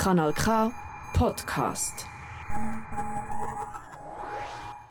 [0.00, 0.72] Kanal K
[1.12, 2.06] Podcast.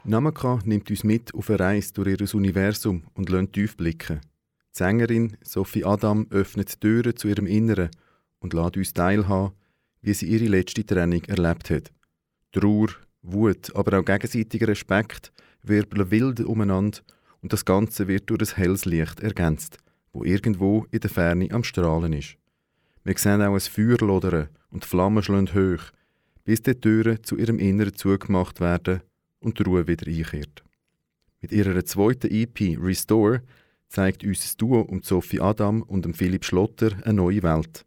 [0.04, 4.22] Namaka nimmt uns mit auf eine Reise durch ihr Universum und lässt tief blicken.
[4.22, 7.90] Die Sängerin Sophie Adam öffnet die Türen zu ihrem Inneren
[8.40, 9.56] und lässt uns teilhaben,
[10.04, 11.92] wie sie ihre letzte Trennung erlebt hat.
[12.52, 12.90] Trauer,
[13.24, 15.32] Wut, aber auch gegenseitiger Respekt
[15.64, 17.00] wirbeln wild umeinander
[17.42, 19.80] und das Ganze wird durch ein helles Licht ergänzt,
[20.14, 22.39] wo irgendwo in der Ferne am Strahlen ist.
[23.10, 25.82] Wir sehen auch ein Feuer lodern und die Flammen schlagen hoch,
[26.44, 29.02] bis die Türen zu ihrem Inneren zugemacht werden
[29.40, 30.64] und die Ruhe wieder einkehrt.
[31.42, 33.42] Mit ihrer zweiten EP Restore
[33.88, 37.84] zeigt uns das Duo um Sophie Adam und Philipp Schlotter eine neue Welt.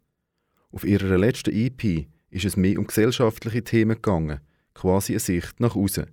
[0.73, 4.41] Auf ihrer letzten EP ist es mehr um gesellschaftliche Themen gegangen,
[4.73, 6.07] quasi eine Sicht nach außen.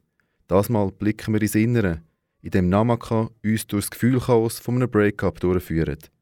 [0.47, 2.01] Das Mal blicken wir ins Innere,
[2.43, 6.13] in dem Namaka uns durch das Gefühlchaos von einem Breakup durchführt.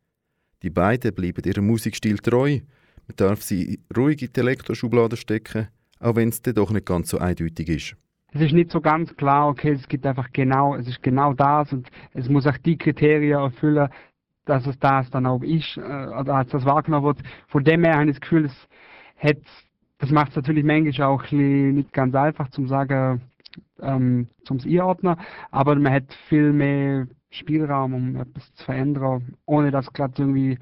[0.63, 2.61] Die beiden bleiben ihrem Musikstil treu,
[3.09, 7.09] man darf sie ruhig in die Elektroschublade stecken, auch wenn es dann doch nicht ganz
[7.09, 7.97] so eindeutig ist.
[8.33, 11.73] Es ist nicht so ganz klar, okay, es gibt einfach genau, es ist genau das
[11.73, 13.89] und es muss auch die Kriterien erfüllen,
[14.45, 17.23] dass es das dann auch ist, äh, oder als das wahrgenommen wird.
[17.49, 18.69] Von dem her habe ich das Gefühl, es
[19.17, 19.39] hat,
[19.99, 23.23] das macht es natürlich manchmal auch nicht ganz einfach zum sagen,
[23.81, 25.17] ähm, zum Einordnen,
[25.51, 30.59] aber man hat viel mehr Spielraum, um etwas zu verändern, ohne dass gerade irgendwie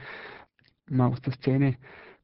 [0.89, 1.77] mal aus der Szene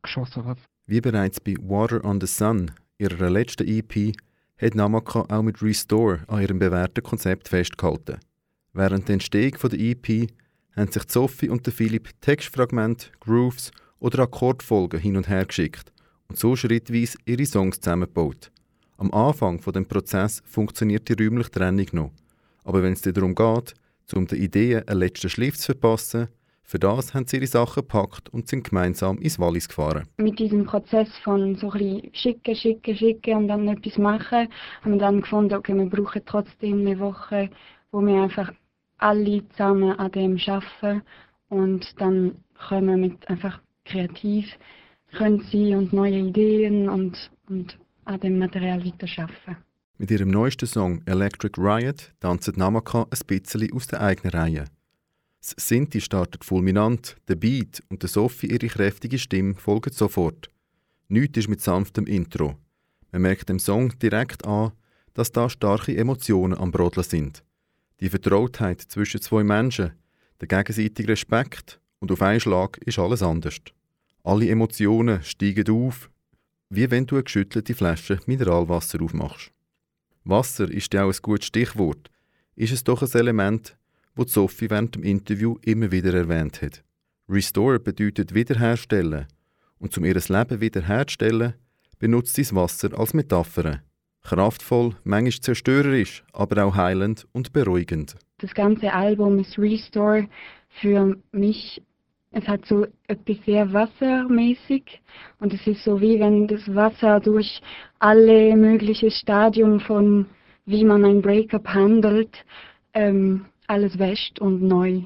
[0.03, 0.58] geschossen wird.
[0.86, 4.14] Wie bereits bei Water on the Sun, ihrer letzten EP,
[4.61, 8.19] hat Namaka auch mit Restore an ihrem bewährten Konzept festgehalten.
[8.73, 10.30] Während der Entstehung der EP
[10.77, 15.92] haben sich Sophie und Philipp Textfragmente, Grooves oder Akkordfolgen hin und her geschickt
[16.28, 18.50] und so schrittweise ihre Songs zusammengebaut.
[18.97, 22.12] Am Anfang von dem Prozess funktioniert die räumliche Trennung noch,
[22.64, 23.75] aber wenn es darum geht,
[24.14, 26.28] um den Ideen einen letzten Schliff zu verpassen,
[26.63, 30.09] für das haben sie ihre Sachen gepackt und sind gemeinsam ins Wallis gefahren.
[30.17, 34.49] Mit diesem Prozess von so ein bisschen schicken, schicken, schicken und dann etwas machen,
[34.83, 37.51] haben wir dann gefunden, okay, wir brauchen trotzdem eine Woche,
[37.91, 38.53] wo wir einfach
[38.98, 41.03] alle zusammen an dem arbeiten
[41.48, 42.36] und dann
[42.69, 44.47] können wir mit einfach kreativ
[45.13, 49.57] können sie und neue Ideen und, und an dem Material weiterarbeiten.
[49.98, 54.65] Mit ihrem neuesten Song Electric Riot tanzt Namaka ein bisschen aus der eigenen Reihe.
[55.42, 60.48] Das Sinti startet fulminant, der Beat und der Sophie ihre kräftige Stimme folgen sofort.
[61.08, 62.57] Nichts ist mit sanftem Intro.
[63.11, 64.70] Man merkt dem Song direkt an,
[65.14, 67.42] dass da starke Emotionen am Brodeln sind.
[67.98, 69.92] Die Vertrautheit zwischen zwei Menschen,
[70.41, 73.59] der gegenseitige Respekt und auf einen Schlag ist alles anders.
[74.23, 76.09] Alle Emotionen steigen auf,
[76.70, 79.51] wie wenn du eine geschüttelte Flasche Mineralwasser aufmachst.
[80.23, 82.11] Wasser ist ja auch ein gutes Stichwort,
[82.55, 83.77] ist es doch ein Element,
[84.17, 86.83] das Sophie während dem Interview immer wieder erwähnt hat.
[87.28, 89.27] Restore bedeutet wiederherstellen
[89.78, 91.55] und um ihr Leben wiederherzustellen,
[91.98, 93.80] benutzt sie das Wasser als Metapher.
[94.23, 98.17] Kraftvoll, manchmal zerstörerisch, aber auch heilend und beruhigend.
[98.39, 100.29] Das ganze Album ist Restore
[100.80, 101.83] für mich
[102.33, 105.02] es hat so etwas sehr wassermäßig
[105.39, 107.61] und es ist so wie wenn das Wasser durch
[107.98, 110.27] alle möglichen Stadien von
[110.64, 112.34] wie man ein Breakup handelt,
[112.94, 115.03] ähm, alles wäscht und neu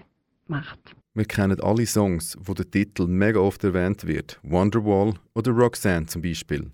[0.49, 0.81] macht.
[1.15, 6.21] Wir kennen alle Songs, wo der Titel mega oft erwähnt wird, Wonderwall oder Roxanne zum
[6.21, 6.71] Beispiel.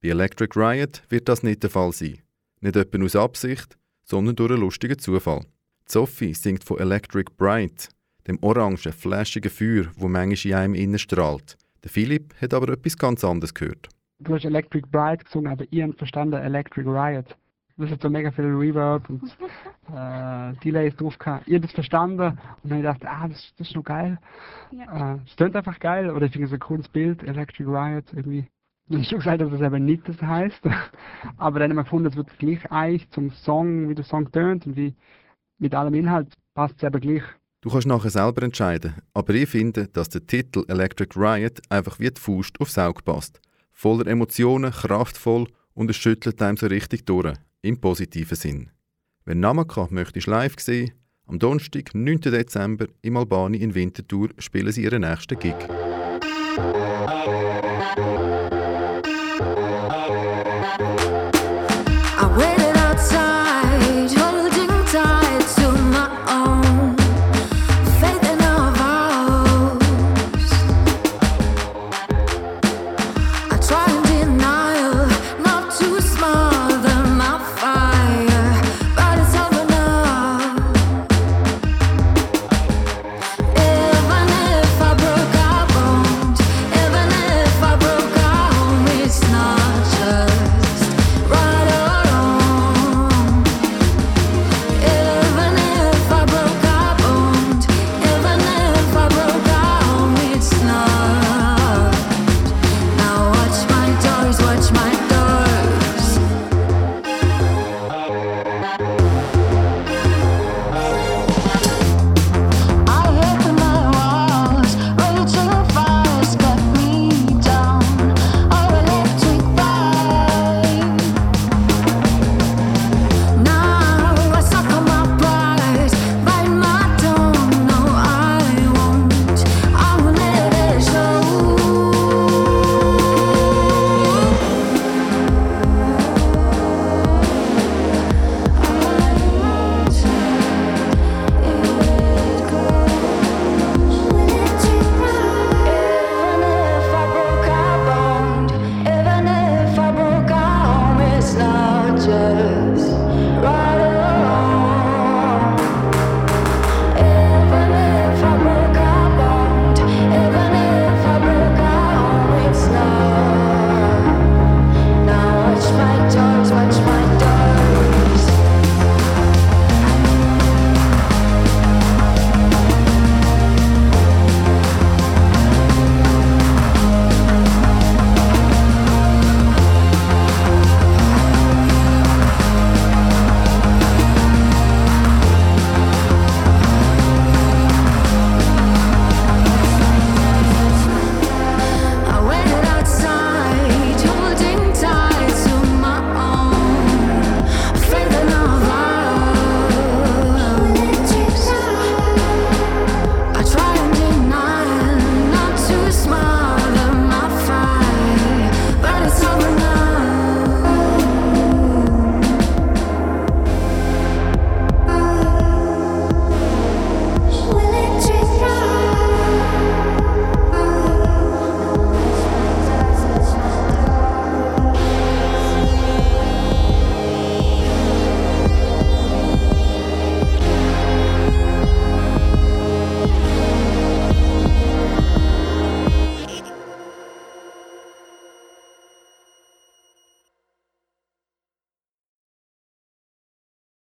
[0.00, 2.18] Bei Electric Riot wird das nicht der Fall sein.
[2.60, 5.44] Nicht etwa aus Absicht, sondern durch einen lustigen Zufall.
[5.86, 7.88] Sophie singt von Electric Bright,
[8.28, 11.56] dem orangen, flashigen Feuer, wo manchmal in einem innen strahlt.
[11.82, 13.88] Der Philipp hat aber etwas ganz anderes gehört.
[14.20, 17.36] Du hast Electric Bright gesungen, aber ihr habt verstanden Electric Riot.
[17.76, 19.22] Das hat so mega viel Reverb und
[19.92, 21.48] äh, Delays drauf gehabt.
[21.48, 24.18] Ihr habt das verstanden und dann gedacht, ah, das, das ist noch geil.
[24.70, 25.14] Ja.
[25.14, 28.46] Äh, es klingt einfach geil oder ich finde es ein cooles Bild, Electric Riot irgendwie.
[28.90, 30.60] Ich habe gesagt, dass das eben nicht das heißt.
[31.36, 34.66] aber dann haben wir gefunden, es wird gleich eigentlich zum Song, wie der Song tönt
[34.66, 34.94] und wie
[35.58, 37.22] mit allem Inhalt passt es eben gleich.
[37.60, 42.10] Du kannst nachher selber entscheiden, aber ich finde, dass der Titel Electric Riot einfach wie
[42.10, 43.40] die Faust aufs Auge passt.
[43.72, 47.34] Voller Emotionen, kraftvoll und es schüttelt einem so richtig durch,
[47.64, 48.70] im positiven Sinn.
[49.24, 50.92] Wenn Namaka möchtest live sehen,
[51.26, 52.20] am Donnerstag, 9.
[52.20, 55.54] Dezember im Albani in Winterthur spielen sie ihren nächsten Gig.
[62.16, 62.63] I